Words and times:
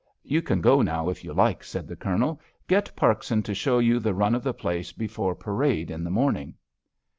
"You 0.23 0.41
can 0.41 0.61
go 0.61 0.81
now, 0.81 1.09
if 1.09 1.23
you 1.23 1.31
like," 1.31 1.63
said 1.63 1.87
the 1.87 1.95
Colonel. 1.95 2.41
"Get 2.67 2.91
Parkson 2.95 3.43
to 3.43 3.53
show 3.53 3.77
you 3.77 3.99
the 3.99 4.15
run 4.15 4.33
of 4.33 4.41
the 4.41 4.51
place 4.51 4.91
before 4.91 5.35
parade 5.35 5.91
in 5.91 6.03
the 6.03 6.09
morning." 6.09 6.55